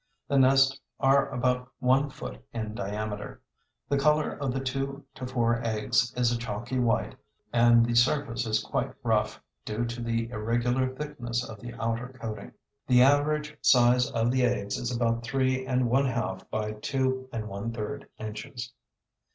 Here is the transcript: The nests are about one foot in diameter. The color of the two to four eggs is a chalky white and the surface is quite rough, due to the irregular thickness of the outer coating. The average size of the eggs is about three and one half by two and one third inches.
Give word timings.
The 0.27 0.39
nests 0.39 0.79
are 0.99 1.29
about 1.29 1.71
one 1.77 2.09
foot 2.09 2.43
in 2.53 2.73
diameter. 2.73 3.39
The 3.87 3.99
color 3.99 4.31
of 4.31 4.51
the 4.51 4.59
two 4.59 5.05
to 5.13 5.27
four 5.27 5.61
eggs 5.63 6.11
is 6.15 6.31
a 6.31 6.39
chalky 6.39 6.79
white 6.79 7.15
and 7.53 7.85
the 7.85 7.93
surface 7.93 8.47
is 8.47 8.63
quite 8.63 8.93
rough, 9.03 9.39
due 9.63 9.85
to 9.85 10.01
the 10.01 10.27
irregular 10.31 10.89
thickness 10.89 11.47
of 11.47 11.59
the 11.59 11.75
outer 11.75 12.17
coating. 12.19 12.53
The 12.87 13.03
average 13.03 13.55
size 13.61 14.09
of 14.09 14.31
the 14.31 14.43
eggs 14.43 14.75
is 14.79 14.89
about 14.91 15.21
three 15.23 15.67
and 15.67 15.87
one 15.87 16.07
half 16.07 16.49
by 16.49 16.71
two 16.71 17.29
and 17.31 17.47
one 17.47 17.71
third 17.71 18.09
inches. 18.17 18.73